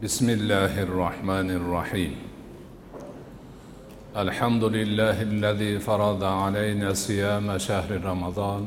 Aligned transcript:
بسم 0.00 0.28
الله 0.28 0.82
الرحمن 0.82 1.50
الرحيم. 1.60 2.12
الحمد 4.16 4.64
لله 4.64 5.22
الذي 5.22 5.78
فرض 5.78 6.24
علينا 6.24 6.92
صيام 6.92 7.58
شهر 7.58 8.00
رمضان 8.04 8.66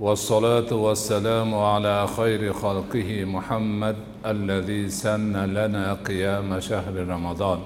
والصلاة 0.00 0.70
والسلام 0.74 1.54
على 1.54 2.06
خير 2.16 2.52
خلقه 2.52 3.24
محمد 3.24 3.96
الذي 4.26 4.90
سن 4.90 5.36
لنا 5.58 5.94
قيام 5.94 6.60
شهر 6.60 6.94
رمضان. 7.14 7.58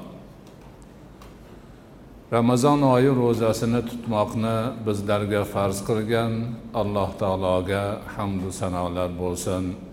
ramazon 2.33 2.83
oyi 2.83 3.09
ro'zasini 3.09 3.81
tutmoqni 3.89 4.57
bizlarga 4.87 5.45
farz 5.45 5.79
qilgan 5.89 6.33
alloh 6.75 7.09
taologa 7.21 7.85
hamdu 8.17 8.53
sanolar 8.53 9.09
bo'lsin. 9.23 9.88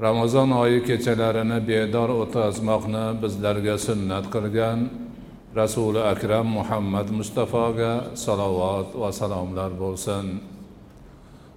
ramazon 0.00 0.50
oyi 0.52 0.78
kechalarini 0.88 1.58
bedor 1.68 2.10
o'tkazmoqni 2.22 3.04
bizlarga 3.22 3.76
sunnat 3.86 4.24
qilgan 4.34 4.78
rasuli 5.60 6.00
akram 6.12 6.46
muhammad 6.58 7.08
mustafoga 7.18 7.92
salovat 8.24 8.88
va 9.02 9.10
salomlar 9.20 9.70
bo'lsin 9.84 10.26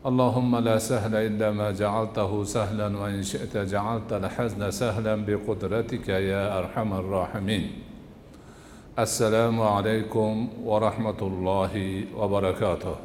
اللهم 0.10 0.52
لا 0.68 0.78
سهل 0.78 1.16
إلا 1.16 1.52
ما 1.52 1.72
جعلته 1.72 2.44
سهلا 2.44 2.98
وإن 2.98 3.24
شئت 3.24 3.58
جعلت 3.58 4.14
الحزن 4.14 4.72
سهلا 4.72 5.16
بقدرتك 5.28 6.08
يا 6.10 6.44
أرحم 6.60 6.94
الراحمين 6.94 7.64
السلام 9.00 9.62
عليكم 9.62 10.48
ورحمة 10.64 11.20
الله 11.22 11.74
وبركاته 12.20 12.96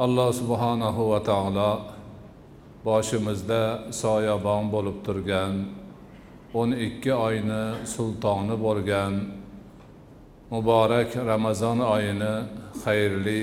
الله 0.00 0.28
سبحانه 0.30 0.96
وتعالى 1.12 1.70
boshimizda 2.85 3.61
soyabon 4.01 4.63
bo'lib 4.73 4.97
turgan 5.05 5.53
o'n 6.59 6.71
ikki 6.87 7.13
oyni 7.27 7.63
sultoni 7.93 8.55
bo'lgan 8.65 9.13
muborak 10.51 11.09
ramazon 11.31 11.79
oyini 11.95 12.33
xayrli 12.83 13.41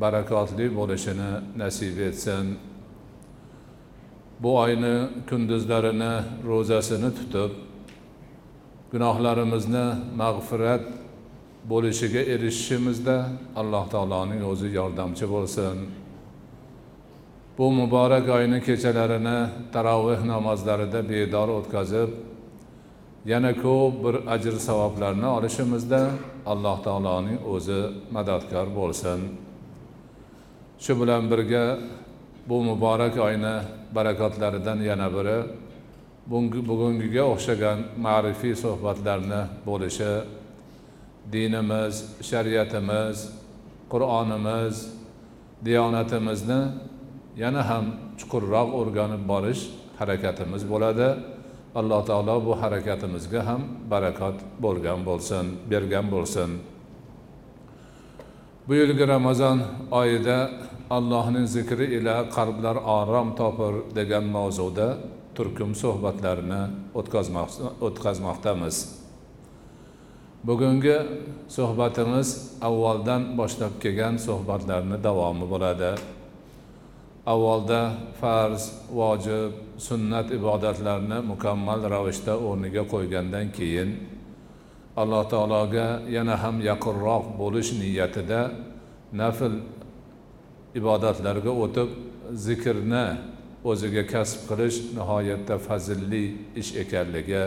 barakotli 0.00 0.66
bo'lishini 0.78 1.30
nasib 1.60 1.98
etsin. 2.08 2.46
Bu 4.42 4.50
oyni 4.64 4.96
kunduzlarini 5.28 6.14
ro'zasini 6.50 7.10
tutib 7.18 7.52
gunohlarimizni 8.92 9.86
mag'firat 10.22 10.84
bo'lishiga 11.70 12.22
erishishimizda 12.34 13.16
alloh 13.60 13.84
taoloning 13.94 14.42
o'zi 14.50 14.68
yordamchi 14.78 15.26
bo'lsin. 15.34 15.76
Bu 17.58 17.72
muborak 17.72 18.28
oyni 18.28 18.62
kechalarini 18.62 19.38
taroveh 19.72 20.20
namozlarida 20.32 21.00
bedor 21.10 21.48
o'tkazib 21.58 22.10
yana 23.32 23.52
ko'p 23.62 23.94
bir 24.04 24.14
ajr 24.34 24.54
savoblarni 24.68 25.28
olishimizda 25.36 26.00
alloh 26.52 26.76
taoloning 26.86 27.38
o'zi 27.54 27.80
madadkor 28.16 28.66
bo'lsin. 28.78 29.20
Shu 30.84 30.92
bilan 31.00 31.22
birga 31.30 31.64
bu 32.48 32.56
muborak 32.68 33.14
oyni 33.28 33.56
barakotlaridan 33.96 34.78
yana 34.90 35.08
biri 35.16 35.38
bugungiga 36.70 37.24
o'xshagan 37.32 37.78
ma'rifiy 38.06 38.54
suhbatlarni 38.64 39.42
bo'lishi. 39.68 40.12
Dinimiz 41.32 41.94
shariatimiz 42.28 43.16
qur'onimiz 43.92 44.74
diyonatimizni 45.66 46.60
yana 47.42 47.62
ham 47.70 47.84
chuqurroq 48.18 48.68
o'rganib 48.80 49.22
borish 49.32 49.62
harakatimiz 49.98 50.62
bo'ladi. 50.72 51.08
Alloh 51.80 52.00
taolo 52.08 52.36
bu 52.46 52.52
harakatimizga 52.62 53.40
ham 53.48 53.62
barakot 53.92 54.36
bo'lgan 54.64 55.00
bo'lsin 55.08 55.44
bergan 55.70 56.06
bo'lsin. 56.14 56.50
Bu 58.66 58.72
yilgi 58.80 59.04
ramazon 59.14 59.58
oyida 60.00 60.38
allohning 60.96 61.46
zikri 61.56 61.86
ila 61.96 62.14
qalblar 62.36 62.76
orom 62.98 63.28
topur 63.40 63.74
degan 63.98 64.24
mavzuda 64.36 64.88
turkum 65.36 65.70
suhbatlarini 65.82 66.62
o'tkazmoqdamiz. 67.86 68.76
Bugungi 70.48 70.98
suhbatimiz 71.56 72.28
avvaldan 72.68 73.22
boshlab 73.38 73.74
kelgan 73.82 74.14
suhbatlarni 74.26 74.96
davomi 75.06 75.46
bo'ladi. 75.52 75.90
Avvalda 77.32 77.82
farz 78.20 78.62
vojib 78.98 79.52
sunnat 79.86 80.30
ibodatlarni 80.38 81.18
mukammal 81.32 81.80
ravishda 81.94 82.34
o'rniga 82.48 82.82
qo'ygandan 82.92 83.46
keyin 83.56 83.90
alloh 85.00 85.22
taologa 85.32 85.86
yana 86.16 86.34
ham 86.42 86.56
yaqinroq 86.70 87.24
bo'lish 87.40 87.70
niyatida 87.80 88.40
nafl 89.20 89.54
ibodatlarga 90.80 91.52
o'tib 91.64 91.90
zikrni 92.46 93.06
o'ziga 93.70 94.02
kasb 94.12 94.40
qilish 94.48 94.78
nihoyatda 94.96 95.56
fazilli 95.66 96.24
ish 96.60 96.72
ekanligi 96.82 97.44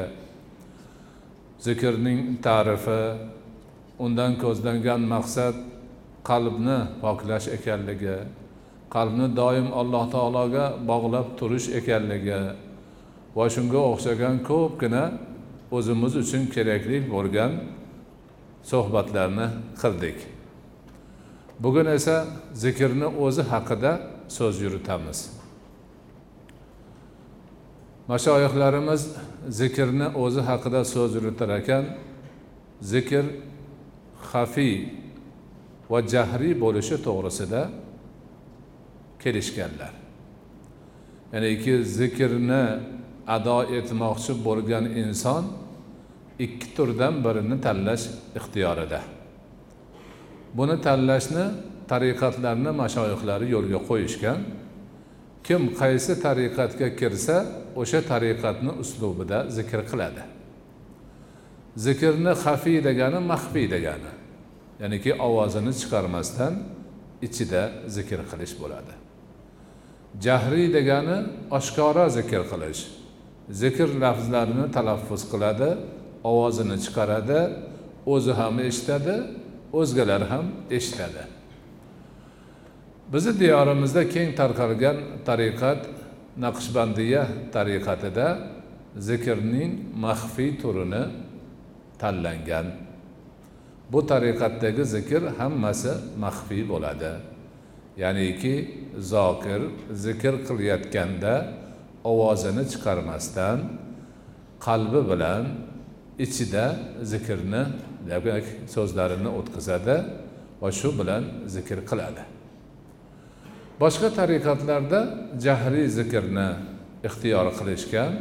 zikrning 1.65 2.19
ta'rifi 2.45 3.01
undan 4.05 4.31
ko'zlangan 4.43 5.01
maqsad 5.13 5.55
qalbni 6.29 6.77
poklash 7.03 7.47
ekanligi 7.57 8.17
qalbni 8.93 9.27
doim 9.41 9.67
alloh 9.79 10.03
taologa 10.15 10.65
bog'lab 10.91 11.27
turish 11.39 11.67
ekanligi 11.79 12.41
va 13.37 13.45
shunga 13.55 13.81
o'xshagan 13.91 14.35
ko'pgina 14.49 15.03
o'zimiz 15.77 16.13
uchun 16.23 16.43
kerakli 16.55 16.97
bo'lgan 17.13 17.51
suhbatlarni 18.71 19.47
qildik. 19.81 20.17
Bugun 21.63 21.87
esa 21.97 22.15
zikrni 22.63 23.07
o'zi 23.25 23.43
haqida 23.51 23.91
so'z 24.37 24.55
yuritamiz. 24.65 25.19
Mashoyihlarimiz 28.11 29.01
zikrni 29.59 30.07
o'zi 30.23 30.41
haqida 30.49 30.81
so'z 30.93 31.11
yuritar 31.17 31.49
ekan 31.59 31.83
zikr 32.91 33.25
xafiy 34.31 34.75
va 35.91 35.99
jahriy 36.13 36.53
bo'lishi 36.63 36.95
to'g'risida 37.05 37.61
kelishganlar. 39.23 39.93
Ya'niki 41.33 41.73
zikrni 41.97 42.63
ado 43.35 43.59
etmoqchi 43.77 44.33
bo'lgan 44.45 44.85
inson 45.03 45.43
ikki 46.45 46.67
turdan 46.75 47.15
birini 47.25 47.57
tanlash 47.65 48.05
ixtiyorida. 48.39 48.99
Buni 50.57 50.75
tanlashni 50.87 51.45
tariqatlarni 51.91 52.71
mashoyihlari 52.81 53.47
yo'lga 53.55 53.79
qo'yishgan. 53.89 54.39
Kim 55.47 55.61
qaysi 55.81 56.13
tariqatga 56.25 56.87
kirsa 56.99 57.37
o'sha 57.81 57.99
tariqatni 58.11 58.71
uslubida 58.83 59.37
zikr 59.57 59.81
qiladi. 59.89 60.23
Zikrni 61.85 62.33
xafiy 62.43 62.79
degani 62.87 63.19
maxfiy 63.31 63.67
degani 63.75 64.11
ya'niki 64.81 65.11
ovozini 65.27 65.73
chiqarmasdan 65.79 66.53
ichida 67.27 67.61
zikr 67.95 68.19
qilish 68.31 68.55
bo'ladi. 68.61 68.93
Jahriy 70.19 70.73
degani 70.73 71.17
oshkora 71.57 72.09
zikr 72.09 72.43
qilish. 72.51 72.81
Zikr 73.61 73.89
lafzlarini 74.03 74.65
talaffuz 74.75 75.23
qiladi 75.31 75.69
ovozini 76.23 76.77
chiqaradi 76.83 77.41
o'zi 78.13 78.33
ham 78.39 78.55
eshitadi 78.59 79.15
o'zgalar 79.79 80.21
ham 80.31 80.45
eshitadi. 80.77 81.23
Bizni 83.13 83.33
diyorimizda 83.39 84.03
keng 84.13 84.29
tarqalgan 84.39 84.97
tariqat 85.27 85.81
naqshbandiya 86.43 87.23
tariqatida 87.55 88.27
zikrning 89.07 89.71
maxfiy 90.05 90.51
turini 90.61 91.03
tanlangan. 92.01 92.67
Bu 93.91 93.99
tariqatdagi 94.11 94.83
zikr 94.95 95.21
hammasi 95.39 95.93
maxfiy 96.23 96.63
bo'ladi. 96.71 97.11
Ya'niki 97.97 98.55
zokir 98.97 99.61
zikr 99.91 100.33
qilayotganda 100.47 101.33
ovozini 102.03 102.63
chiqarmasdan 102.71 103.57
qalbi 104.65 105.01
bilan 105.11 105.43
ichida 106.25 106.65
zikrni 107.11 107.63
demak 108.09 108.45
so'zlarini 108.75 109.31
o'tkazadi 109.39 109.97
va 110.61 110.69
shu 110.79 110.89
bilan 110.99 111.23
zikr 111.55 111.79
qiladi. 111.89 112.23
Boshqa 113.81 114.09
tariqatlarda 114.19 114.99
jahriy 115.45 115.87
zikrni 115.99 116.49
ixtiyor 117.07 117.47
qilishgan 117.57 118.11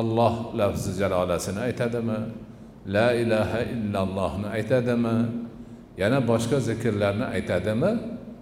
alloh 0.00 0.34
lafzi 0.60 0.92
jalolasini 1.00 1.60
aytadimi 1.68 2.18
la 2.94 3.08
ilaha 3.22 3.60
illallohni 3.74 4.48
aytadimi 4.56 5.16
yana 6.02 6.18
boshqa 6.30 6.58
zikrlarni 6.68 7.26
aytadimi 7.36 7.90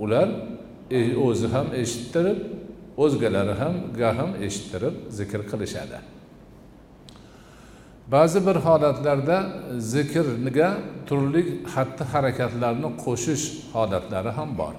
ular 0.00 0.28
e, 0.90 1.16
o'zi 1.26 1.46
ham 1.54 1.66
eshittirib 1.82 2.38
o'zgalari 3.04 3.54
ham 3.62 3.74
ham 4.18 4.30
eshittirib 4.46 4.94
zikr 5.18 5.40
qilishadi. 5.50 5.98
Ba'zi 8.14 8.46
bir 8.46 8.56
holatlarda 8.66 9.38
zikrga 9.92 10.68
turli 11.08 11.42
xatti 11.74 12.04
harakatlarni 12.12 12.88
qo'shish 13.04 13.44
holatlari 13.74 14.30
ham 14.38 14.50
bor. 14.60 14.74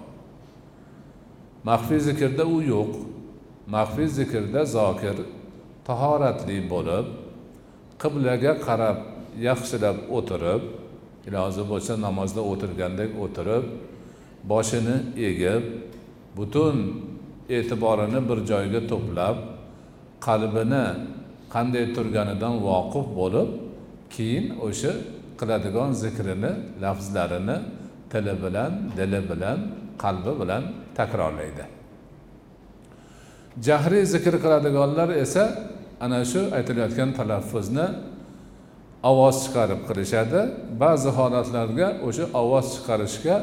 Maxfiy 1.69 1.99
zikrda 2.07 2.43
u 2.55 2.57
yo'q 2.73 2.91
maxfiy 3.75 4.07
zikrda 4.17 4.61
zokir 4.77 5.17
tahoratli 5.87 6.57
bo'lib 6.73 7.05
qiblaga 8.01 8.53
qarab 8.67 8.97
yaxshilab 9.47 9.97
o'tirib 10.17 10.61
iloji 11.27 11.63
bo'lsa 11.71 11.93
namozda 12.05 12.41
o'tirgandek 12.51 13.11
o'tirib 13.23 13.65
boshini 14.43 14.97
egib 15.29 15.63
butun 16.37 16.75
e'tiborini 17.49 18.19
bir 18.29 18.39
joyga 18.51 18.81
to'plab 18.91 19.37
qalbini 20.27 20.85
qanday 21.53 21.85
turganidan 21.95 22.53
voqif 22.69 23.05
bo'lib 23.19 23.49
keyin 24.15 24.45
o'sha 24.67 24.93
qiladigan 25.39 25.89
zikrini 26.03 26.51
lafzlarini 26.83 27.57
tili 28.11 28.35
bilan 28.43 28.71
dili 28.97 29.21
bilan 29.29 29.59
qalbi 30.03 30.33
bilan 30.41 30.63
takrorlaydi. 30.97 31.65
Jahriy 33.67 34.05
zikr 34.13 34.33
qiladiganlar 34.43 35.09
esa 35.23 35.43
ana 36.05 36.25
shu 36.31 36.41
aytilayotgan 36.57 37.09
talaffuzni 37.19 37.87
ovoz 39.09 39.35
chiqarib 39.43 39.81
qilishadi. 39.87 40.41
Ba'zi 40.83 41.09
holatlarga 41.17 41.87
o'sha 42.07 42.25
ovoz 42.41 42.67
chiqarishga 42.75 43.35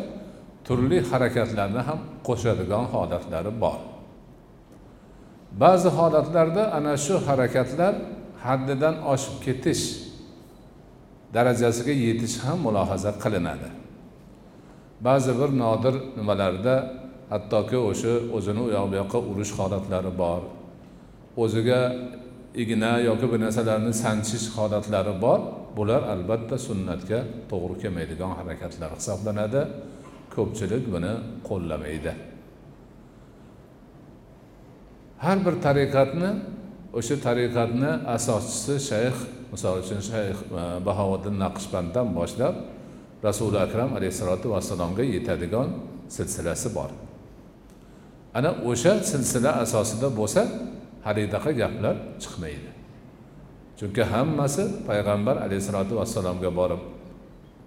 turli 0.66 0.98
harakatlarni 1.10 1.82
ham 1.88 1.98
qo'shadigan 2.28 2.84
holatlari 2.94 3.52
bor. 3.62 3.78
Ba'zi 5.62 5.88
holatlarda 5.98 6.62
ana 6.78 6.94
shu 7.04 7.14
harakatlar 7.26 7.94
haddidan 8.46 8.94
oshib 9.12 9.36
ketish 9.46 9.84
darajasiga 11.34 11.94
yetish 12.06 12.36
ham 12.44 12.58
mulohaza 12.66 13.12
qilinadi. 13.22 13.68
Ba'zi 15.06 15.32
bir 15.40 15.50
nodir 15.62 15.94
nimalarda 16.18 16.74
hattoki 17.32 17.78
o'sha 17.90 18.12
o'zini 18.36 18.60
u 18.66 18.68
yoq 18.76 18.86
bu 18.90 18.94
yoqqa 19.00 19.18
urish 19.30 19.52
holatlari 19.58 20.12
bor 20.22 20.42
o'ziga 21.42 21.80
igna 22.62 22.92
yoki 23.08 23.26
bir 23.32 23.38
narsalarni 23.44 23.92
sanchish 24.04 24.46
holatlari 24.56 25.14
bor. 25.24 25.40
Bular 25.78 26.02
albatta 26.14 26.56
sunnatga 26.68 27.18
to'g'ri 27.50 27.74
kelmaydigan 27.82 28.32
harakatlar 28.38 28.90
hisoblanadi. 28.98 29.62
Ko'pchilik 30.36 30.84
buni 30.94 31.12
qo'llamaydi. 31.48 32.12
Har 35.24 35.38
bir 35.46 35.54
tariqatni 35.66 36.30
o'sha 36.98 37.16
tariqatni 37.26 37.90
asoschisi 38.16 38.74
shayx 38.90 39.16
misol 39.52 39.74
uchun 39.82 40.00
shayx 40.10 40.36
e, 40.60 40.62
bahovuddin 40.86 41.36
naqshbanddan 41.44 42.08
boshlab 42.18 42.54
rasuli 43.26 43.58
akram 43.66 43.90
alayhissalotu 43.98 44.46
vassalomga 44.54 45.04
yetadigan 45.14 45.68
silsilasi 46.16 46.68
bor. 46.76 46.90
Ana 48.38 48.50
o'sha 48.70 48.92
silsila 49.10 49.50
asosida 49.64 50.08
bo'lsa 50.20 50.42
halidaqa 51.06 51.50
gaplar 51.60 51.96
chiqmaydi. 52.22 52.70
Chunki 53.78 54.02
hammasi 54.12 54.64
payg'ambar 54.88 55.36
alayhissalotu 55.46 55.92
vassalomga 56.00 56.50
borib 56.60 56.82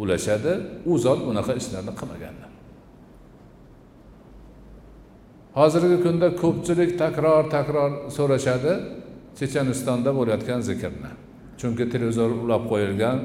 ulashadi 0.01 0.53
u 0.91 0.93
zot 1.05 1.19
unaqa 1.31 1.53
ishlarni 1.61 1.93
qilmaganlar 1.99 2.56
hozirgi 5.57 5.97
kunda 6.05 6.27
ko'pchilik 6.41 6.91
takror 7.01 7.43
takror 7.55 7.91
so'rashadi 8.17 8.73
chechenistonda 9.37 10.09
bo'layotgan 10.17 10.61
zikrni. 10.69 11.11
Chunki 11.59 11.85
televizor 11.93 12.29
ulab 12.45 12.63
qo'yilgan 12.71 13.17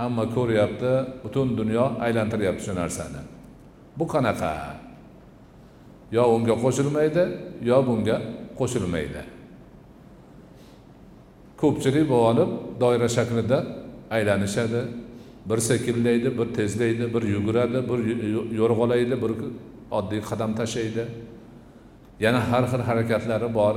hamma 0.00 0.24
ko'ryapti 0.36 0.92
butun 1.22 1.48
dunyo 1.60 1.84
aylantiryapti 2.06 2.62
shu 2.66 2.74
narsani. 2.80 3.22
Bu 3.98 4.04
qanaqa? 4.14 4.52
Yo 6.16 6.24
unga 6.36 6.54
qo'shilmaydi 6.64 7.24
yo 7.70 7.78
bunga 7.88 8.16
qo'shilmaydi. 8.58 9.22
Ko'pchilik 11.60 12.04
bo'lib 12.14 12.28
olib 12.30 12.50
doira 12.82 13.08
shaklida 13.16 13.58
aylanishadi. 14.16 14.82
Bir 15.48 15.58
sekinlaydi 15.68 16.28
bir 16.38 16.48
tezlaydi 16.58 17.04
bir 17.14 17.22
yuguradi 17.34 17.78
bir 17.90 17.98
yo'rg'alaydi 18.60 19.14
bir 19.22 19.32
oddiy 19.98 20.20
qadam 20.30 20.50
tashlaydi. 20.60 21.04
Yana 22.20 22.40
har 22.50 22.64
xil 22.70 22.82
harakatlari 22.88 23.48
bor 23.58 23.74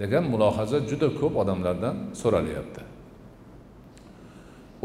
degan 0.00 0.24
mulohaza 0.32 0.78
juda 0.90 1.08
ko'p 1.20 1.34
odamlardan 1.42 1.96
so'ralyapti. 2.20 2.82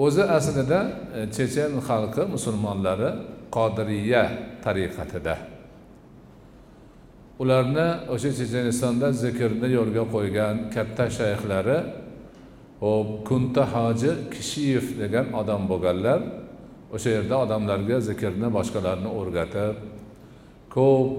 O'zi 0.04 0.24
aslida 0.38 0.80
e, 1.18 1.22
chechen 1.36 1.72
xalqi 1.88 2.24
musulmonlari 2.36 3.10
qodiriya 3.56 4.24
tariqatida. 4.64 5.36
Ularni 7.42 7.88
o'sha 8.14 8.30
chechenistonda 8.40 9.08
zikrni 9.24 9.68
yo'lga 9.78 10.04
qo'ygan 10.16 10.56
katta 10.76 11.06
shayxlari 11.18 11.78
hop 12.84 13.10
kunta 13.28 13.64
hoji 13.74 14.12
kishiyev 14.34 14.86
degan 15.02 15.28
odam 15.42 15.62
bo'lganlar 15.72 16.20
o'sha 16.96 17.10
yerda 17.16 17.36
odamlarga 17.46 17.98
zikrni 18.10 18.48
boshqalarni 18.58 19.10
o'rgatib 19.20 19.76
ko'p 20.76 21.10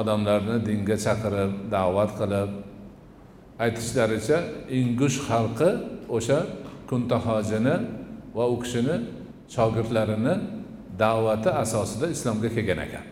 odamlarni 0.00 0.56
dinga 0.68 0.96
chaqirib 1.04 1.52
da'vat 1.74 2.10
qilib 2.20 2.50
aytishlaricha 3.64 4.38
ingush 4.78 5.18
xalqi 5.28 5.70
o'sha 6.16 6.38
kuntahojini 6.90 7.76
va 8.36 8.44
u 8.54 8.56
kishini 8.62 8.96
shogirdlarini 9.54 10.34
da'vati 11.02 11.50
asosida 11.62 12.06
islomga 12.14 12.48
kelgan 12.56 12.80
ekan. 12.86 13.04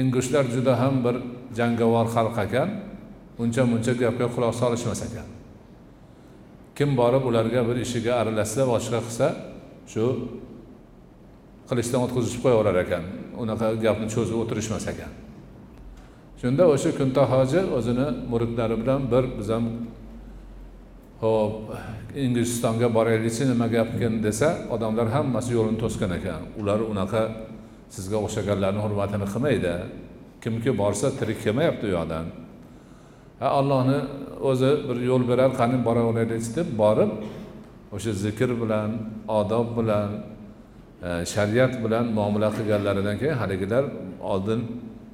Ingushlar 0.00 0.44
juda 0.54 0.74
ham 0.82 0.94
bir 1.04 1.16
jangovar 1.58 2.06
xalq 2.14 2.36
ekan 2.46 2.68
uncha 3.42 3.62
muncha 3.72 3.92
gapga 4.02 4.26
quloq 4.34 4.54
solishmas 4.62 5.00
ekan. 5.08 5.28
Kim 6.76 6.90
borib 7.00 7.24
ularga 7.30 7.60
bir 7.68 7.76
ishiga 7.86 8.12
aralashsa 8.20 8.62
boshqa 8.72 8.98
qilsa 9.06 9.28
shu 9.92 10.04
qilichdan 11.68 12.00
o'tkazishib 12.06 12.40
qo'yaverar 12.44 12.76
ekan. 12.84 13.04
Unaqa 13.42 13.66
gapni 13.84 14.06
cho'zib 14.14 14.36
o'tirishmas 14.42 14.84
ekan. 14.92 15.12
Shunda 16.40 16.64
o'sha 16.74 16.90
kunta 16.98 17.22
hoji 17.32 17.60
o'zini 17.78 18.06
muridlari 18.30 18.76
bilan 18.82 19.00
bir 19.12 19.24
biz 19.38 19.48
ham 19.54 19.64
ho'p 21.22 21.54
inglistonga 22.24 22.88
boraylikchi 22.96 23.44
nima 23.50 23.66
gapkin 23.76 24.22
desa 24.26 24.48
odamlar 24.74 25.06
hammasi 25.16 25.50
yo'lini 25.58 25.78
to'sgan 25.84 26.10
ekan. 26.18 26.40
Ular 26.60 26.80
unaqa 26.92 27.22
sizga 27.94 28.18
o'xshaganlarni 28.24 28.80
hurmatini 28.84 29.26
qilmaydi. 29.32 29.74
Kimki 30.42 30.70
borsa 30.82 31.06
tirik 31.18 31.38
kelmayapti 31.44 31.84
u 31.88 31.90
yoqdan. 31.96 32.26
Ha 33.40 33.48
allohni 33.58 33.98
o'zi 34.50 34.70
bir 34.88 34.98
yo'l 35.10 35.22
berar 35.30 35.50
qani 35.60 35.76
boraveraylikchi 35.86 36.50
deb 36.58 36.68
borib 36.82 37.10
o'sha 37.96 38.12
zikr 38.24 38.50
bilan 38.62 38.90
odob 39.40 39.68
bilan 39.78 40.08
shariat 41.02 41.84
bilan 41.84 42.06
muomala 42.18 42.48
qilganlaridan 42.56 43.16
keyin 43.20 43.36
haligilar 43.42 43.84
oldin 44.32 44.60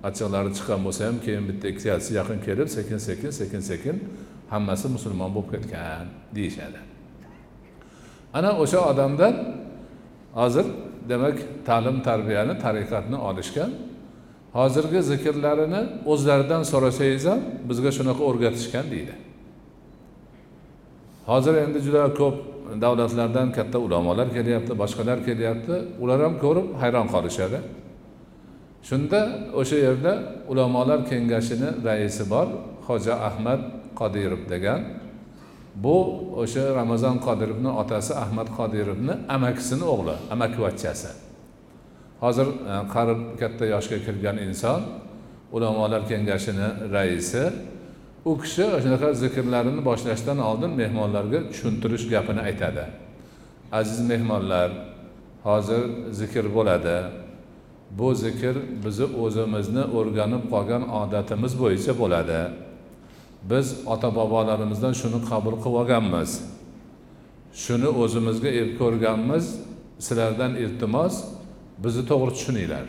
achchiqlari 0.09 0.51
chiqqan 0.57 0.81
bo'lsa 0.87 1.03
ham 1.09 1.17
keyin 1.27 1.45
bitta 1.51 1.67
ikkitasi 1.73 2.11
yaqin 2.21 2.39
kelib 2.47 2.69
sekin 2.77 2.99
sekin 3.09 3.31
sekin 3.41 3.63
sekin 3.71 3.97
hammasi 4.53 4.87
musulmon 4.97 5.31
bo'lib 5.37 5.51
ketgan 5.55 6.07
deyishadi. 6.37 6.81
Ana 8.39 8.51
o'sha 8.63 8.81
odamdan 8.91 9.35
hozir 10.41 10.67
demak 11.09 11.37
ta'lim 11.69 11.97
tarbiyani 12.09 12.55
tariqatni 12.65 13.19
olishgan. 13.29 13.71
Hozirgi 14.59 15.01
zikrlarini 15.11 15.83
o'zlaridan 16.13 16.63
so'rasangiz 16.73 17.25
ham 17.31 17.41
bizga 17.69 17.91
shunaqa 17.99 18.23
o'rgatishgan 18.29 18.87
deydi. 18.95 19.15
Hozir 21.31 21.55
endi 21.65 21.79
juda 21.87 22.03
ko'p 22.21 22.37
davlatlardan 22.85 23.53
katta 23.53 23.79
ulamolar 23.79 24.29
kelyapti 24.37 24.73
boshqalar 24.83 25.19
kelyapti. 25.29 25.75
Ular 26.03 26.19
ham 26.25 26.35
ko'rib 26.45 26.67
hayron 26.83 27.09
qolishadi. 27.15 27.59
Shunda 28.89 29.21
o'sha 29.61 29.77
yerda 29.87 30.13
ulamolar 30.53 31.01
kengashini 31.11 31.69
raisi 31.87 32.25
bor 32.33 32.49
xo'ja 32.87 33.15
ahmad 33.29 33.61
qodirov 34.01 34.43
degan. 34.53 34.81
Bu 35.85 35.97
o'sha 36.43 36.65
ramazon 36.81 37.17
qodirovni 37.27 37.71
otasi 37.83 38.13
ahmad 38.25 38.49
qodirovni 38.59 39.15
amakisini 39.37 39.85
o'g'li 39.95 40.15
amakivachchasi 40.35 41.11
hozir 42.25 42.47
e, 42.47 42.75
qarib 42.95 43.21
katta 43.41 43.65
yoshga 43.75 43.99
kirgan 44.07 44.37
inson 44.47 44.81
ulamolar 45.57 46.03
kengashini 46.11 46.69
raisi 46.95 47.45
u 48.25 48.39
kishi 48.41 48.65
shunaqa 48.85 49.09
zikrlarini 49.23 49.83
boshlashdan 49.89 50.39
oldin 50.49 50.73
mehmonlarga 50.81 51.41
tushuntirish 51.51 52.05
gapini 52.13 52.41
aytadi. 52.49 52.85
Aziz 53.73 54.01
mehmonlar 54.11 54.71
hozir 55.45 55.83
zikr 56.21 56.45
bo'ladi. 56.57 56.99
Bu 57.99 58.15
zikr 58.15 58.55
bizni 58.85 59.07
o'zimizni 59.23 59.85
o'rganib 59.99 60.43
qolgan 60.53 60.83
odatimiz 61.01 61.53
bo'yicha 61.63 61.93
bo'ladi. 62.03 62.41
Biz 63.51 63.67
ota 63.93 64.09
bobolarimizdan 64.19 64.95
shuni 65.01 65.19
qabul 65.31 65.55
qilib 65.63 65.77
olganmiz. 65.81 66.31
Shuni 67.65 67.89
o'zimizga 68.03 68.51
ep 68.61 68.71
ko'rganmiz 68.81 69.45
sizlardan 70.07 70.53
iltimos 70.65 71.15
bizni 71.85 72.03
to'g'ri 72.11 72.33
tushuninglar. 72.37 72.87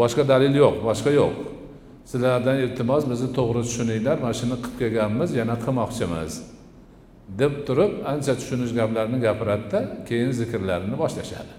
Boshqa 0.00 0.22
dalil 0.32 0.54
yo'q 0.62 0.74
boshqa 0.88 1.10
yo'q. 1.20 1.55
Sizlardan 2.10 2.56
iltimos 2.64 3.02
bizni 3.10 3.28
to'g'ri 3.38 3.62
tushuninglar 3.68 4.16
mana 4.24 4.34
shuni 4.40 4.56
qilib 4.62 4.76
kelganmiz 4.82 5.30
yana 5.40 5.56
qilmoqchimiz. 5.64 6.32
Deb 7.40 7.54
turib 7.66 7.92
ancha 8.12 8.32
tushunish 8.40 8.72
gaplarni 8.78 9.18
gapiradida 9.26 9.78
keyin 10.08 10.30
zikrlarini 10.40 10.96
boshlashadi. 11.02 11.52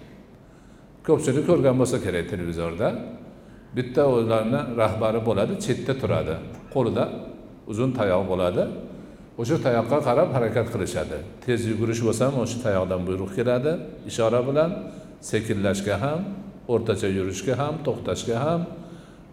Ko'pchilik 1.07 1.45
ko'rgan 1.49 1.75
bo'lsa 1.81 1.97
kerak 2.05 2.25
televizorda. 2.33 2.87
Bitta 3.77 4.03
o'zlarini 4.15 4.61
rahbari 4.81 5.19
bo'ladi 5.27 5.53
chetda 5.65 5.93
turadi. 6.01 6.35
Qo'lida 6.73 7.03
uzun 7.71 7.89
tayoq 7.99 8.23
bo'ladi. 8.31 8.63
O'sha 9.41 9.57
tayoqqa 9.65 9.97
qarab 10.07 10.29
harakat 10.35 10.67
qilishadi. 10.73 11.17
Tez 11.45 11.59
yugurish 11.71 12.01
bo'lsa 12.07 12.21
ham 12.27 12.35
o'sha 12.43 12.57
tayoqdan 12.65 13.01
buyruq 13.07 13.31
keladi 13.37 13.71
ishora 14.09 14.41
bilan 14.49 14.71
sekinlashga 15.31 15.95
ham 16.03 16.19
o'rtacha 16.73 17.07
yurishga 17.17 17.53
ham 17.61 17.73
to'xtashga 17.85 18.37
ham 18.45 18.61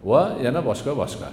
va 0.09 0.21
yana 0.45 0.61
boshqa 0.69 0.91
boshqa. 1.01 1.29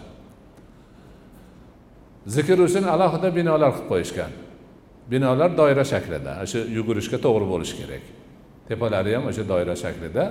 Zikr 2.34 2.58
uchun 2.66 2.84
alohida 2.94 3.28
binolar 3.38 3.70
qilib 3.76 3.88
qo'yishgan. 3.92 4.32
Binolar 5.12 5.50
doira 5.60 5.84
shaklida 5.92 6.32
o'sha 6.44 6.60
yugurishga 6.76 7.18
to'g'ri 7.24 7.46
bo'lishi 7.52 7.74
kerak. 7.80 8.04
Tepalari 8.68 9.12
ham 9.16 9.24
o'sha 9.30 9.44
doira 9.52 9.74
shaklida. 9.84 10.24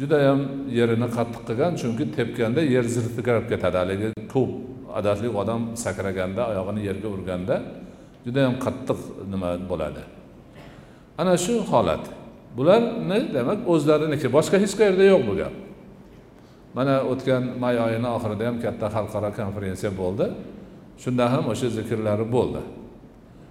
Judayam 0.00 0.40
yerini 0.78 1.08
qattiq 1.16 1.42
qilgan 1.48 1.72
chunki 1.80 2.04
tepganda 2.16 2.60
yer 2.74 2.84
zirtirab 2.94 3.44
ketadi. 3.52 3.76
Haligi 3.82 4.08
ko'p 4.34 4.50
adatli 4.98 5.28
odam 5.42 5.60
sakraganda 5.84 6.42
oyog'ini 6.50 6.80
yerga 6.88 7.08
urganda 7.16 7.56
judayam 8.26 8.54
qattiq 8.64 9.00
nima 9.32 9.50
bo'ladi. 9.70 10.02
Ana 11.20 11.34
shu 11.44 11.54
holat. 11.70 12.04
Bularni 12.56 13.18
demak 13.36 13.60
o'zlariniki 13.72 14.28
boshqa 14.36 14.56
hech 14.62 14.74
qayerda 14.80 15.04
yo'q 15.12 15.22
bu 15.28 15.34
gap. 15.40 15.54
Mana 16.76 16.94
o'tgan 17.12 17.42
may 17.62 17.76
oyini 17.86 18.08
oxirida 18.16 18.44
ham 18.48 18.56
katta 18.64 18.86
xalqaro 18.96 19.30
konferensiya 19.40 19.90
bo'ldi. 20.00 20.26
Shunda 21.02 21.24
ham 21.32 21.44
o'sha 21.52 21.68
zikrlari 21.78 22.26
bo'ldi. 22.36 22.62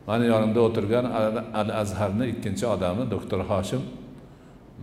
Mani 0.07 0.25
yonimda 0.33 0.59
o'tirgan 0.67 1.05
al 1.61 1.69
azharni 1.81 2.25
ikkinchi 2.33 2.65
odami 2.75 3.03
doktor 3.13 3.41
hoshim 3.51 3.81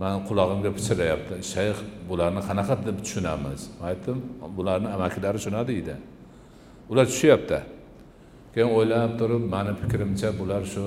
mani 0.01 0.19
qulog'imga 0.27 0.69
pichirlayapti 0.77 1.35
shayx 1.53 1.77
bularni 2.09 2.41
qanaqa 2.47 2.75
deb 2.87 2.97
tushunamiz? 3.05 3.61
Aytdim 3.89 4.17
bularni 4.57 4.87
amakilari 4.95 5.37
tushunadi 5.39 5.67
deydi. 5.71 5.95
Ular 6.91 7.05
tushyapti. 7.11 7.59
Keyin 8.53 8.69
o'ylab 8.77 9.11
turib 9.19 9.43
mani 9.55 9.71
fikrimcha 9.81 10.29
bular 10.39 10.63
shu 10.73 10.85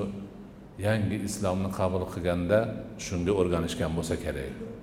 yangi 0.86 1.16
islomni 1.28 1.70
qabul 1.78 2.02
qilganda 2.12 2.58
shunga 3.06 3.32
o'rganishgan 3.40 3.90
bo'lsa 3.96 4.14
kerak. 4.24 4.75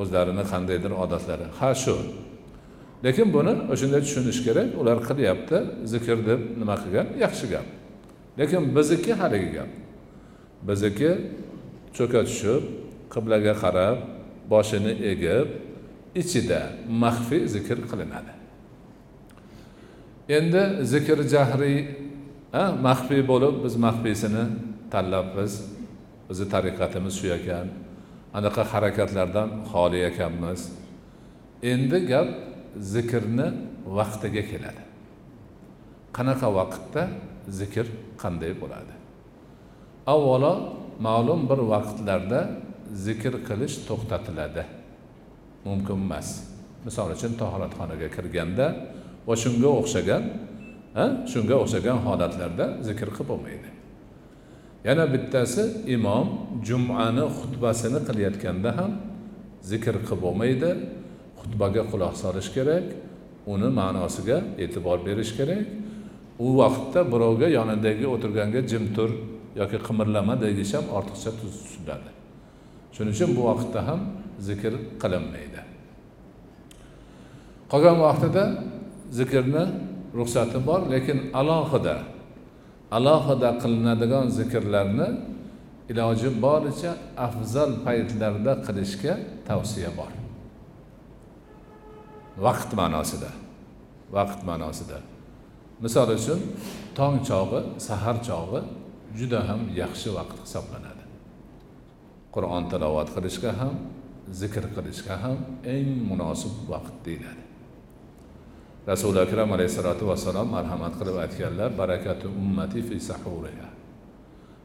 O'zlarini 0.00 0.44
qandaydir 0.52 0.92
odatlari. 1.04 1.46
Ha 1.58 1.70
shu. 1.82 1.96
Lekin 3.04 3.28
buni 3.36 3.52
o'shanday 3.72 4.00
tushunish 4.06 4.40
kerak. 4.46 4.68
Ular 4.80 4.98
qilyapti 5.08 5.58
zikr 5.92 6.18
deb 6.28 6.40
nima 6.60 6.76
qilgan? 6.82 7.06
Yaxshi 7.24 7.46
gap. 7.54 7.66
Lekin 8.38 8.62
bizniki 8.76 9.12
haligi 9.20 9.50
gap. 9.56 9.70
Bizniki 10.68 11.10
cho'ka 11.96 12.20
tushib 12.28 12.62
qiblaga 13.14 13.54
qarab 13.62 13.96
boshini 14.52 14.92
egib 15.12 15.46
ichida 16.20 16.60
maxfiy 17.02 17.42
zikr 17.54 17.78
qilinadi. 17.90 18.32
Endi 20.38 20.62
zikr 20.92 21.18
jahriy 21.34 21.78
maxfiy 22.86 23.22
bo'lib 23.30 23.54
biz 23.64 23.74
maxfiysini 23.86 24.44
tanlabmiz 24.92 25.52
bizni 26.28 26.46
tariqatimiz 26.54 27.14
shu 27.20 27.28
ekan. 27.38 27.66
Anaqa 28.38 28.62
harakatlardan 28.72 29.48
xoli 29.70 29.98
ekanmiz 30.10 30.60
endi 31.72 31.98
gap 32.10 32.28
zikrni 32.94 33.48
vaqtiga 33.98 34.42
keladi. 34.50 34.82
Qanaqa 36.16 36.48
vaqtda 36.58 37.02
zikr 37.58 37.86
qanday 38.22 38.52
bo'ladi? 38.62 38.94
Avvalo 40.14 40.54
ma'lum 41.06 41.40
bir 41.50 41.60
vaqtlarda 41.72 42.40
zikr 43.06 43.34
qilish 43.48 43.76
to'xtatiladi. 43.88 44.64
Mumkin 45.68 45.98
emas. 46.06 46.28
Misol 46.86 47.08
uchun 47.16 47.32
tahoratxonaga 47.42 48.08
kirganda 48.16 48.66
va 49.28 49.34
shunga 49.42 49.70
o'xshagan 49.80 50.22
shunga 51.32 51.56
o'xshagan 51.62 51.98
holatlarda 52.06 52.66
zikr 52.88 53.08
qilib 53.16 53.28
bo'lmaydi. 53.32 53.68
Yana 54.84 55.04
bittasi 55.14 55.64
imom 55.96 56.26
jumani 56.66 57.24
xutbasini 57.38 58.00
qilayotganda 58.08 58.70
ham 58.78 58.92
zikr 59.70 59.94
qilib 60.06 60.20
bo'lmaydi. 60.24 60.70
Xutbaga 61.40 61.82
quloq 61.90 62.14
solish 62.22 62.50
kerak 62.56 62.86
uni 63.52 63.68
ma'nosiga 63.80 64.38
e'tibor 64.62 64.98
berish 65.06 65.32
kerak. 65.38 65.64
U 66.44 66.46
vaqtda 66.60 67.00
birovga 67.12 67.48
yonidagi 67.58 68.06
o'tirganga 68.14 68.60
jim 68.70 68.84
tur 68.96 69.10
yoki 69.60 69.78
qimirlama 69.86 70.34
deyish 70.42 70.72
ham 70.76 70.86
ortiqcha 70.98 71.30
tutiladi. 71.40 72.10
Shuning 72.94 73.14
uchun 73.16 73.30
bu 73.36 73.42
vaqtda 73.50 73.80
ham 73.88 74.00
zikr 74.48 74.72
qilinmaydi. 75.02 75.60
Qolgan 77.72 77.96
vaqtida 78.06 78.44
zikrni 79.18 79.64
ruxsati 80.18 80.58
bor 80.68 80.80
lekin 80.92 81.18
alohida 81.40 81.96
alohida 82.90 83.50
qilinadigan 83.62 84.26
zikrlarni 84.38 85.08
iloji 85.90 86.28
boricha 86.44 86.92
afzal 87.26 87.72
paytlarda 87.86 88.52
qilishga 88.66 89.14
tavsiya 89.48 89.90
bor. 89.98 90.12
Vaqt 92.44 92.70
ma'nosida 92.80 93.30
vaqt 94.12 94.40
ma'nosida. 94.48 94.98
Misol 95.80 96.08
uchun 96.16 96.40
tong 96.94 97.16
chog'i 97.28 97.60
sahar 97.78 98.16
chog'i 98.28 98.60
juda 99.18 99.40
ham 99.48 99.60
yaxshi 99.82 100.08
vaqt 100.18 100.38
hisoblanadi. 100.44 101.04
Qur'on 102.34 102.64
tilovat 102.70 103.08
qilishga 103.16 103.52
ham 103.60 103.74
zikr 104.40 104.64
qilishga 104.76 105.14
ham 105.24 105.38
eng 105.74 105.88
munosib 106.10 106.54
vaqt 106.72 106.94
deyiladi. 107.06 107.45
Rasuli 108.86 109.18
akram 109.26 109.52
alayhissalotu 109.52 110.04
vassalom 110.10 110.48
marhamat 110.56 110.94
qilib 110.98 111.16
aytganlar 111.24 111.70
barakatu 111.82 112.26
ummati 112.28 112.80
fi 112.88 112.96
sahuriha. 113.00 113.68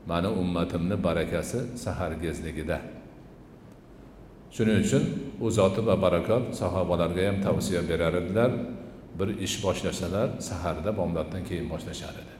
Mani 0.07 0.29
ummatimni 0.41 0.97
barakasi 1.07 1.59
sahargezligida 1.83 2.77
shuning 4.55 4.83
uchun 4.85 5.03
u 5.45 5.47
zoti 5.57 5.81
va 5.87 5.95
barakot 6.05 6.43
sahobalarga 6.61 7.21
ham 7.27 7.37
tavsiya 7.47 7.81
berar 7.91 8.13
edilar 8.21 8.51
bir 9.19 9.29
ish 9.45 9.55
boshlasalar 9.65 10.27
saharda 10.49 10.91
bomdoddan 10.99 11.43
keyin 11.49 11.67
boshlashar 11.73 12.13
edi. 12.23 12.35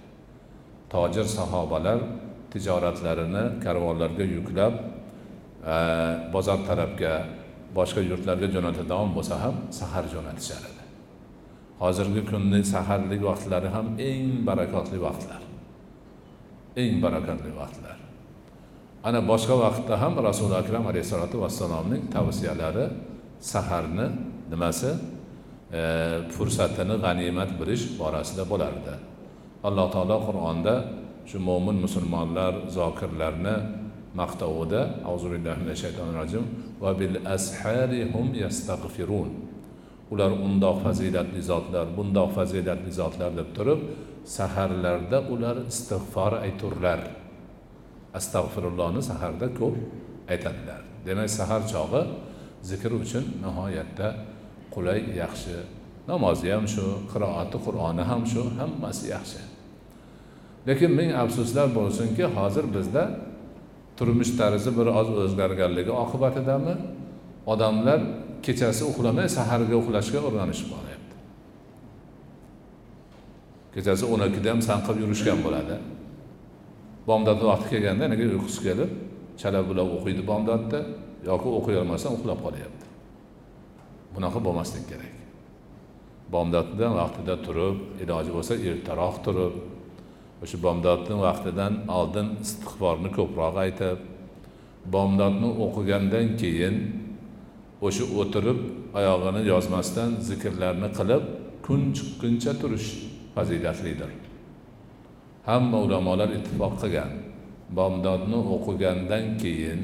Tojir 0.93 1.25
sahobalar 1.37 1.99
tijoratlarini 2.51 3.43
karvonlarga 3.63 4.25
yuklab 4.35 4.73
eh, 5.73 6.13
bozor 6.33 6.59
tarafga 6.67 7.13
boshqa 7.77 8.01
yurtlarga 8.11 8.47
jo'natadigan 8.55 9.09
bo'lsa 9.17 9.35
ham 9.43 9.55
sahar 9.79 10.05
jo'natishar 10.13 10.61
edi. 10.69 10.80
Hozirgi 11.81 12.21
kunni 12.29 12.61
saharlik 12.73 13.21
vaqtlari 13.29 13.69
ham 13.75 13.87
eng 14.09 14.25
barakotli 14.47 14.99
vaqtlar. 15.07 15.41
Eng 16.81 16.93
barakotli 17.03 17.51
vaqtlar. 17.61 17.97
Ana 19.07 19.19
boshqa 19.31 19.55
vaqtda 19.65 19.95
ham 20.03 20.13
rasuli 20.29 20.55
akram 20.61 20.85
alayhissalotu 20.91 21.37
vassalomning 21.43 22.03
tavsiyalari 22.15 22.85
saharni 23.53 24.07
nimasi? 24.51 24.91
E, 25.79 25.81
fursatini 26.35 26.95
g'animat 27.03 27.49
bilish 27.59 27.83
borasida 27.99 28.43
bo'lardi. 28.51 28.93
Alloh 29.67 29.87
taolo 29.93 30.17
qur'onda 30.27 30.73
shu 31.29 31.37
mo'min 31.47 31.77
musulmonlar 31.85 32.53
zokirlarni 32.77 33.55
maqtovida 34.19 34.81
auzu 35.09 35.27
billahi 35.33 35.57
minash 35.63 35.81
shaytonir 35.83 36.15
rojim 36.21 36.43
va 36.83 36.91
bil 36.99 37.15
ashari 37.35 38.01
hum 38.13 38.27
yastag'firun 38.43 39.29
ular 40.11 40.31
undoq 40.47 40.77
fazilatli 40.85 41.41
zotlar 41.51 41.85
bundoq 41.97 42.29
fazilatli 42.37 42.91
zotlar 42.99 43.31
deb 43.39 43.49
turib 43.57 43.79
saharlarda 44.37 45.19
ular 45.33 45.55
istig'for 45.71 46.33
ayturlar. 46.45 47.01
Astag'firullohni 48.19 49.01
saharda 49.09 49.47
ko'p 49.59 49.75
aytadilar. 50.33 50.81
Demak 51.05 51.29
sahar 51.39 51.61
chog'i 51.73 52.01
zikr 52.69 52.91
uchun 53.03 53.25
nihoyatda 53.43 54.07
qulay 54.73 54.99
yaxshi. 55.21 55.57
Namozi 56.11 56.47
ham 56.53 56.65
shu 56.73 56.85
qiroati 57.11 57.57
qur'oni 57.65 58.03
ham 58.11 58.21
shu 58.31 58.41
hammasi 58.59 59.05
yaxshi. 59.15 59.41
Lekin 60.67 60.91
ming 60.99 61.09
afsuslar 61.23 61.67
bo'lsinki 61.79 62.25
hozir 62.37 62.65
bizda 62.75 63.03
turmush 63.97 64.31
tarzi 64.39 64.71
biroz 64.79 65.07
o'zgarganligi 65.23 65.93
oqibatidami? 66.03 66.73
Odamlar 67.53 67.99
kechasi 68.45 68.83
uxlamay 68.91 69.27
saharga 69.37 69.75
uxlashga 69.81 70.19
o'rganishib 70.27 70.69
qolyapti 70.73 71.01
kechasi 73.73 74.03
o'n 74.11 74.21
ikkida 74.27 74.49
ham 74.53 74.61
sanqib 74.69 74.97
yurishgan 75.03 75.39
bo'ladi. 75.45 75.75
Bomdod 77.07 77.39
vaqti 77.51 77.67
kelganda 77.73 78.05
nega 78.11 78.25
uyqusi 78.35 78.59
kelib 78.67 78.91
chala 79.41 79.59
bula 79.69 79.83
o'qiydi 79.95 80.23
bomdodda 80.31 80.79
yoki 81.29 81.49
o'qiy 81.57 81.75
olmasdan 81.81 82.11
uxlab 82.17 82.39
qolyapti. 82.45 82.85
Bunaqa 84.15 84.39
bo'lmaslik 84.47 84.85
kerak. 84.91 85.13
Bomdodda 86.33 86.87
vaqtida 86.99 87.35
turib 87.45 87.77
iloji 88.03 88.31
bo'lsa 88.35 88.53
ertaroq 88.69 89.15
turib 89.25 89.53
o'sha 90.43 90.57
bomdodni 90.65 91.15
vaqtidan 91.25 91.73
oldin 91.97 92.27
istig'forni 92.43 93.09
ko'proq 93.17 93.55
aytib 93.65 93.99
bomdodni 94.93 95.49
o'qigandan 95.65 96.27
keyin 96.41 96.75
o'sha 97.85 98.05
o'tirib 98.19 98.59
oyog'ini 98.99 99.41
yozmasdan 99.51 100.09
zikrlarni 100.29 100.89
qilib 100.97 101.23
kun 101.65 101.81
chiqquncha 101.97 102.51
turish 102.61 102.89
fazilatlidir. 103.35 104.11
Hamma 105.49 105.77
ulamolar 105.85 106.29
ittifoq 106.37 106.73
qilgan. 106.81 107.11
Bomdodni 107.77 108.39
o'qigandan 108.55 109.25
keyin 109.41 109.81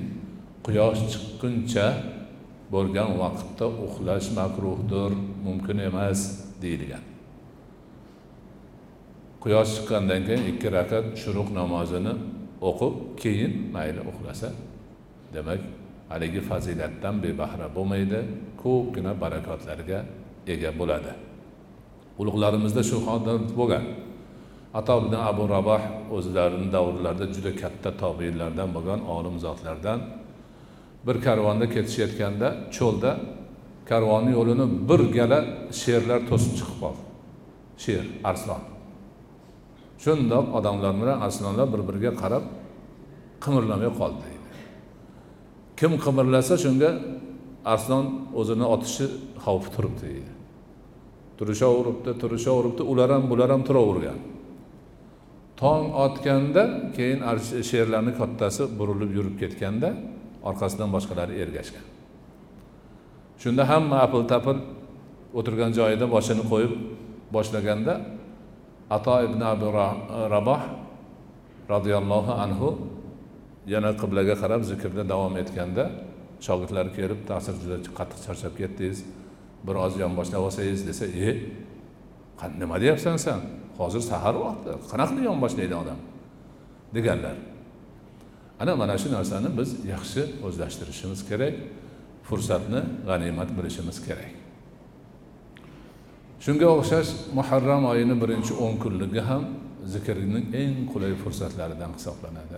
quyosh 0.65 1.01
chiqquncha 1.11 1.87
bo'lgan 2.73 3.09
vaqtda 3.21 3.65
uxlash 3.85 4.27
makruhdir 4.39 5.11
mumkin 5.45 5.77
emas 5.89 6.19
deyilgan. 6.61 7.03
Quyosh 9.43 9.71
chiqqandan 9.75 10.21
keyin 10.27 10.43
ikki 10.51 10.67
rakat 10.77 11.05
shuruq 11.21 11.49
namozini 11.59 12.13
o'qib 12.69 12.95
keyin 13.21 13.53
mayli 13.75 14.01
uxlasa. 14.11 14.49
Demak 15.33 15.61
haligi 16.11 16.41
fazilatdan 16.49 17.15
bebahra 17.23 17.67
bo'lmaydi 17.77 18.19
ko'pgina 18.63 19.11
barakotlarga 19.23 19.99
ega 20.53 20.71
bo'ladi. 20.79 21.11
Ulug'larimizda 22.21 22.81
shu 22.89 22.97
holat 23.07 23.49
bo'lgan 23.59 23.85
ato 24.79 24.93
ibn 25.01 25.13
abu 25.29 25.43
raboh 25.55 25.81
o'zlarini 26.15 26.67
davrlarida 26.75 27.25
juda 27.35 27.51
katta 27.61 27.89
tobeinlardan 28.01 28.69
bo'lgan 28.75 28.99
olim 29.15 29.35
zotlardan 29.45 29.99
bir 31.07 31.15
karvonda 31.25 31.65
ketishayotganda 31.75 32.47
cho'lda 32.77 33.11
karvonni 33.89 34.31
yo'lini 34.37 34.65
bir 34.89 35.01
gala 35.17 35.39
sherlar 35.81 36.19
to'sib 36.29 36.53
chiqib 36.59 36.77
qoldi. 36.83 37.03
Sher 37.83 38.05
arslon. 38.29 38.61
Shundoq 40.03 40.45
odamlar 40.57 40.93
bilan 41.01 41.17
arslonlar 41.25 41.67
bir 41.73 41.81
biriga 41.87 42.11
qarab 42.21 42.43
qimirlamay 43.43 43.91
qoldi. 44.01 44.36
Kim 45.79 45.91
qimirlasa 46.03 46.55
shunga 46.63 46.89
arslon 47.73 48.05
o'zini 48.39 48.65
otishi 48.73 49.05
xavfi 49.45 49.69
turibdi. 49.75 50.05
Deydi 50.09 50.31
turishaveribdi 51.37 52.11
turishaveribdi 52.21 52.81
ular 52.91 53.09
ham 53.13 53.23
bular 53.31 53.49
ham 53.53 53.61
turavergan. 53.69 54.19
Tong 55.61 55.85
otganda 56.05 56.63
keyin 56.97 57.19
sherlarni 57.69 58.13
kattasi 58.19 58.63
burilib 58.79 59.11
yurib 59.17 59.35
ketganda 59.41 59.89
orqasidan 60.49 60.89
boshqalari 60.95 61.33
ergashgan. 61.43 61.85
Shunda 63.41 63.63
hamma 63.71 63.95
apil 64.05 64.23
tapil 64.33 64.57
o'tirgan 65.37 65.71
joyida 65.77 66.05
boshini 66.15 66.43
qo'yib 66.51 66.73
boshlaganda 67.35 67.93
ato 68.89 69.15
ibn 69.27 69.41
abu 69.53 69.67
raboh 70.35 70.61
roziyallohu 71.73 72.31
anhu 72.45 72.67
yana 73.73 73.91
qiblaga 74.01 74.35
qarab 74.41 74.61
zikrni 74.71 75.03
davom 75.13 75.37
etganda 75.43 75.83
shogirdlari 76.45 76.91
kelib 76.97 77.19
ta'sir 77.29 77.55
juda 77.61 77.77
qattiq 77.99 78.19
charchab 78.25 78.53
ketdingiz. 78.61 78.99
Biroz 79.67 79.93
yonboshlab 80.03 80.41
olsangiz 80.47 80.81
desa 80.89 81.05
e 81.05 81.29
nima 82.61 82.75
deyapsan 82.83 83.17
san? 83.25 83.39
Hozir 83.79 84.03
sahar 84.11 84.35
vaqti. 84.45 84.69
Qanaqa 84.91 85.11
qilib 85.11 85.25
yonboshlaydi 85.29 85.75
odam? 85.83 85.99
deganlar. 86.93 87.35
Ana 88.59 88.75
mana 88.75 88.97
shu 88.97 89.11
narsani 89.11 89.49
biz 89.57 89.69
yaxshi 89.93 90.21
o'zlashtirishimiz 90.47 91.21
kerak. 91.29 91.55
Fursatni 92.27 92.81
g'animat 93.07 93.49
bilishimiz 93.57 93.97
kerak. 94.07 94.33
Shunga 96.45 96.67
o'xshash 96.77 97.09
muharram 97.37 97.83
oyini 97.91 98.15
birinchi 98.21 98.53
o'n 98.63 98.75
kunligi 98.83 99.21
ham 99.29 99.43
zikrning 99.93 100.45
eng 100.61 100.73
qulay 100.91 101.13
fursatlaridan 101.23 101.91
hisoblanadi. 101.97 102.57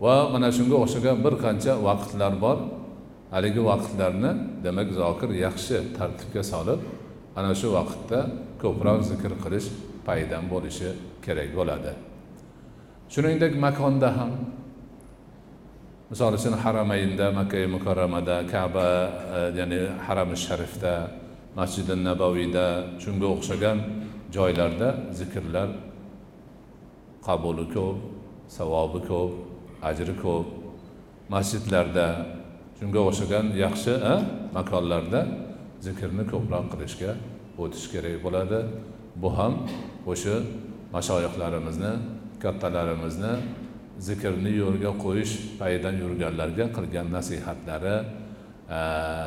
Va 0.00 0.14
mana 0.32 0.48
shunga 0.56 0.76
o'xshagan 0.84 1.16
bir 1.24 1.34
qancha 1.44 1.72
vaqtlar 1.88 2.32
bor. 2.44 2.58
Haligi 3.34 3.62
vaqtlarni 3.70 4.30
demak 4.64 4.88
zokir 5.00 5.30
yaxshi 5.46 5.76
tartibga 5.96 6.42
solib 6.52 6.80
ana 7.38 7.52
shu 7.60 7.68
vaqtda 7.78 8.18
ko'proq 8.62 9.00
zikr 9.10 9.32
qilish 9.44 9.68
paydan 10.06 10.44
bo'lishi 10.52 10.88
kerak 11.24 11.50
bo'ladi. 11.58 11.92
Shuningdek 13.12 13.52
makonda 13.64 14.08
ham 14.18 14.32
misol 16.10 16.32
uchun 16.38 16.54
haramaynda 16.62 17.26
makka 17.38 17.60
mukarramada 17.74 18.36
kaba 18.52 18.88
e, 19.36 19.40
ya'ni 19.58 19.80
harami 20.06 20.36
sharifda 20.46 20.94
masjidi 21.58 21.94
nabaviyda 22.08 22.66
shunga 23.02 23.28
o'xshagan 23.34 23.78
joylarda 24.36 24.88
zikrlar 25.18 25.68
qabuli 27.26 27.64
ko'p 27.74 27.96
savobi 28.56 29.00
ko'p. 29.10 29.47
Ajri 29.82 30.14
ko'p. 30.22 30.46
Masjidlarda 31.28 32.06
shunga 32.78 33.00
o'xshagan 33.08 33.46
yaxshi 33.64 33.94
makonlarda 34.56 35.20
zikrni 35.86 36.24
ko'proq 36.32 36.64
qilishga 36.72 37.10
o'tish 37.62 37.86
kerak 37.92 38.16
bo'ladi. 38.24 38.58
Bu 39.22 39.28
ham 39.38 39.52
o'sha 40.12 40.36
mashoyihlarimizni 40.94 41.92
kattalarimizni 42.42 43.32
zikrni 44.08 44.52
yo'lga 44.62 44.92
qo'yish 45.04 45.32
payidan 45.60 45.94
yurganlarga 46.02 46.66
qilgan 46.76 47.06
nasihatlari 47.16 47.96
e, 48.78 48.80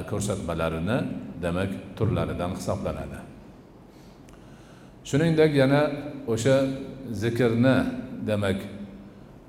ko'rsatmalarini 0.10 0.98
demak 1.44 1.72
turlaridan 1.98 2.52
hisoblanadi. 2.58 3.20
Shuningdek 5.10 5.52
yana 5.62 5.82
o'sha 6.34 6.56
zikrni 7.24 7.78
demak 8.30 8.60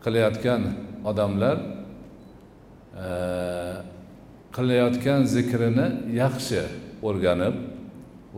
qilayotgan 0.05 0.63
odamlar 1.05 1.57
e, 3.05 3.07
qilayotgan 4.57 5.21
zikrini 5.35 5.87
yaxshi 6.23 6.63
o'rganib 7.09 7.55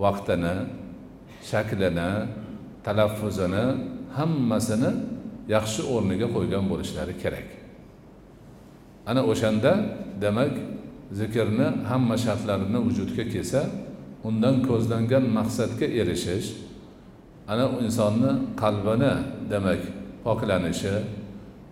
vaqtini 0.04 0.54
shaklini 1.50 2.10
talaffuzini 2.86 3.64
hammasini 4.16 4.90
yaxshi 5.54 5.82
o'rniga 5.94 6.28
qo'ygan 6.36 6.64
bo'lishlari 6.70 7.14
kerak. 7.22 7.48
Ana 9.10 9.22
o'shanda 9.30 9.72
demak 10.24 10.54
zikrni 11.20 11.66
hamma 11.90 12.16
shartlarini 12.24 12.80
vujudga 12.86 13.24
kelsa 13.34 13.60
undan 14.28 14.56
ko'zlangan 14.68 15.24
maqsadga 15.38 15.86
erishish 16.00 16.48
ana 17.52 17.64
insonni 17.84 18.32
qalbini 18.62 19.14
demak 19.52 19.80
poklanishi 20.24 20.94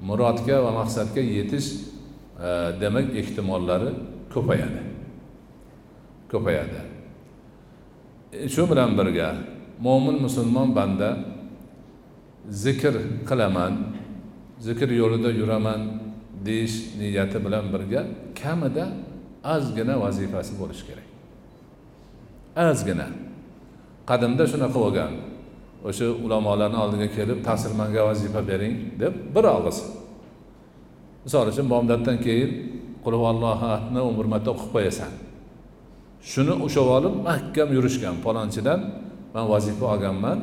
murodga 0.09 0.57
va 0.65 0.71
maqsadga 0.81 1.23
yetish 1.37 1.69
e, 2.47 2.49
demak 2.81 3.15
ehtimollari 3.21 3.91
ko'payadi. 4.35 4.81
Ko'payadi. 6.31 6.81
E, 8.33 8.49
shu 8.55 8.67
bilan 8.71 8.91
birga 8.99 9.29
mo'min 9.87 10.17
musulmon 10.25 10.75
banda 10.79 11.09
zikr 12.65 12.95
qilaman 13.29 13.75
zikr 14.67 14.89
yo'lida 15.01 15.31
yuraman 15.41 15.81
deyish 16.47 16.77
niyati 16.99 17.39
bilan 17.45 17.65
birga 17.75 18.01
kamida 18.43 18.85
ozgina 19.55 19.95
vazifasi 20.05 20.53
bo'lishi 20.61 20.85
kerak. 20.89 21.09
Ozgina. 22.71 23.07
Qadimda 24.11 24.45
shunaqa 24.53 24.79
bo'lgan. 24.79 25.13
O'sha 25.89 26.07
ulamolarni 26.25 26.79
oldiga 26.85 27.09
kelib 27.17 27.39
ta'sir 27.49 27.73
manga 27.81 28.03
vazifa 28.09 28.41
bering 28.51 28.75
deb 29.03 29.15
bir 29.35 29.45
og'iz. 29.57 29.79
Misol 31.25 31.47
uchun 31.53 31.67
bomdoddan 31.75 32.19
keyin 32.27 32.51
qul 33.05 33.15
o'n 33.29 34.15
bir 34.19 34.27
marta 34.33 34.49
o'qib 34.55 34.71
qo'yasan. 34.75 35.11
Shuni 36.31 36.55
ushlab 36.67 36.89
olib 36.97 37.15
mahkam 37.29 37.69
yurishgan 37.77 38.17
palonchidan 38.25 38.81
man 39.35 39.45
vazifa 39.53 39.85
olganman 39.93 40.39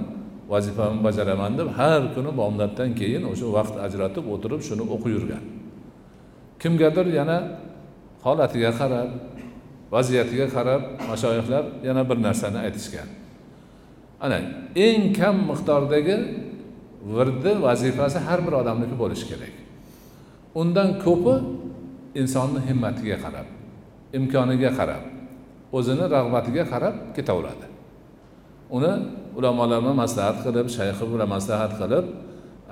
vazifamni 0.49 1.01
bajaraman 1.07 1.51
deb 1.59 1.69
har 1.77 2.01
kuni 2.15 2.31
bomdoddan 2.41 2.89
keyin 2.99 3.23
o'sha 3.31 3.47
vaqt 3.57 3.75
ajratib 3.85 4.25
o'tirib 4.33 4.61
shuni 4.67 4.83
o'qib 4.93 5.11
yurgan. 5.15 5.43
Kimgadir 6.61 7.07
yana 7.19 7.37
holatiga 8.25 8.71
qarab 8.79 9.09
vaziyatiga 9.95 10.47
qarab 10.55 10.81
mashoyihlar 11.09 11.63
yana 11.87 12.01
bir 12.09 12.17
narsani 12.27 12.59
aytishgan. 12.65 13.09
Ana 14.23 14.37
eng 14.75 15.13
kam 15.17 15.35
miqdordagi 15.51 16.17
virdi 17.15 17.51
vazifasi 17.65 18.19
har 18.27 18.39
bir 18.45 18.53
odamniki 18.61 18.95
bo'lishi 19.01 19.25
kerak. 19.31 19.53
Undan 20.61 20.89
ko'pi 21.05 21.33
insonni 22.21 22.59
himmatiga 22.67 23.17
qarab 23.25 23.47
imkoniga 24.17 24.71
qarab 24.79 25.03
o'zini 25.77 26.05
rag'batiga 26.15 26.63
qarab 26.73 26.95
ketaveradi. 27.15 27.65
Uni 28.77 28.91
ulamolar 29.37 29.79
bilan 29.83 29.97
maslahat 30.03 30.37
qilib 30.45 30.67
shayxi 30.77 31.05
bilan 31.13 31.29
maslahat 31.35 31.73
qilib 31.81 32.05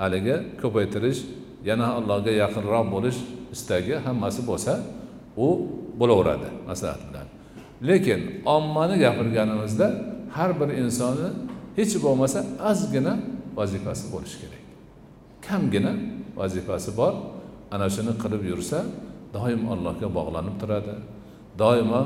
haligi 0.01 0.35
ko'paytirish 0.61 1.19
yana 1.69 1.87
allohga 1.97 2.33
yaqinroq 2.43 2.85
bo'lish 2.95 3.19
istagi 3.55 3.95
hammasi 4.05 4.41
bo'lsa 4.49 4.73
u 5.45 5.47
bo'laveradi 5.99 6.49
maslahat 6.69 7.01
bilan. 7.07 7.27
Lekin 7.89 8.19
ommani 8.55 8.95
gapirganimizda 9.05 9.87
har 10.35 10.51
bir 10.59 10.69
insonni 10.81 11.29
hech 11.77 11.93
bo'lmasa 12.05 12.39
ozgina 12.69 13.13
vazifasi 13.59 14.05
bo'lishi 14.13 14.37
kerak. 14.41 14.63
Kamgina 15.47 15.93
vazifasi 16.39 16.91
bor. 16.99 17.13
Ana 17.71 17.87
shuni 17.95 18.13
qilib 18.23 18.43
yursa 18.51 18.79
doim 19.35 19.61
allohga 19.73 20.07
bog'lanib 20.17 20.55
turadi. 20.61 20.93
Doimo 21.61 22.01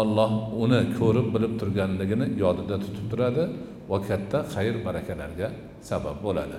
olloh 0.00 0.32
uni 0.62 0.80
ko'rib 0.98 1.28
bilib 1.34 1.52
turganligini 1.60 2.26
yodida 2.42 2.76
tutib 2.84 3.06
turadi 3.12 3.44
va 3.90 3.98
katta 4.08 4.38
xayr 4.54 4.74
barakalarga 4.86 5.48
sabab 5.88 6.16
bo'ladi. 6.24 6.58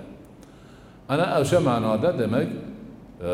Ana 1.14 1.26
o'sha 1.42 1.60
ma'noda 1.70 2.10
demak 2.22 2.50
e, 3.30 3.32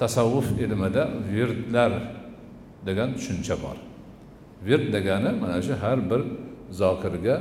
tasavvuf 0.00 0.46
ilmida 0.64 1.02
virdlar 1.34 1.92
degan 2.86 3.08
tushuncha 3.16 3.56
bor. 3.64 3.76
Virt 4.66 4.86
degani 4.96 5.30
mana 5.42 5.62
shu 5.66 5.74
har 5.82 5.98
bir 6.10 6.20
zokirga 6.80 7.36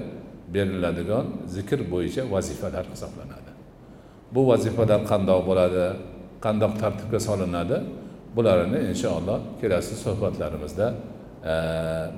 beriladigan 0.54 1.26
zikr 1.56 1.80
bo'yicha 1.94 2.24
vazifalar 2.34 2.86
hisoblanadi. 2.94 3.52
Bu 4.34 4.42
vazifalar 4.52 5.02
qandoq 5.12 5.42
bo'ladi 5.50 5.86
qandoq 6.46 6.74
tartibga 6.82 7.20
solinadi 7.28 7.78
bularni 8.36 8.80
inshaalloh 8.92 9.40
kelasi 9.62 9.96
suhbatlarimizda 10.04 10.88
e, 11.52 11.54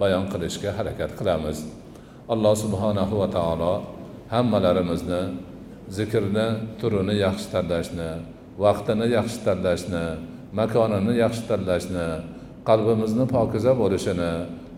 bayon 0.02 0.26
qilishga 0.32 0.70
harakat 0.78 1.12
qilamiz. 1.20 1.58
Alloh 2.34 2.54
subhanahu 2.64 3.14
va 3.22 3.28
taolo 3.38 3.74
hammalarimizni 4.34 5.22
zikrni 5.98 6.48
turini 6.80 7.16
yaxshi 7.26 7.48
tanlashni 7.54 8.10
vaqtini 8.64 9.08
yaxshi 9.18 9.40
tanlashni 9.48 10.04
makonini 10.60 11.14
yaxshi 11.24 11.44
tanlashni 11.50 12.06
qalbimizni 12.70 13.26
pokiza 13.36 13.72
bo'lishini 13.82 14.32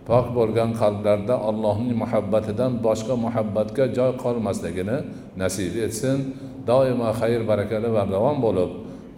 pok 0.09 0.25
bo'lgan 0.37 0.71
qalblarda 0.81 1.35
allohning 1.49 1.95
muhabbatidan 2.03 2.71
boshqa 2.85 3.15
muhabbatga 3.25 3.85
joy 3.97 4.11
qolmasligini 4.23 4.97
nasib 5.41 5.73
etsin. 5.85 6.17
Doimo 6.69 7.09
xayr 7.19 7.41
barakali 7.51 7.89
bardavom 7.97 8.37
bo'lib 8.45 8.71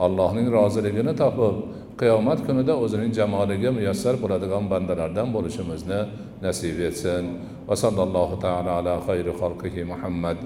allohning 0.06 0.47
roziligini 0.58 1.13
topib 1.21 1.56
qiyomat 1.99 2.39
kunida 2.47 2.73
o'zining 2.84 3.12
jamoliga 3.19 3.69
muyassar 3.78 4.15
bo'ladigan 4.23 4.63
bandalardan 4.71 5.28
bo'lishimizni 5.36 5.99
nasib 6.45 6.78
etsin. 6.89 7.23
Va 7.67 7.75
sallallohu 7.84 8.36
taala 8.45 8.71
ala 8.80 8.93
xayri 9.08 9.32
xalqihi 9.41 9.82
muhammad 9.91 10.38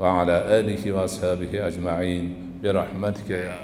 va 0.00 0.08
ala 0.20 0.36
alihi 0.58 0.94
va 0.96 1.02
ashabihi 1.08 1.58
ajmain. 1.68 2.24
Bi 2.62 2.68
rahmatika 2.80 3.36
ya 3.48 3.56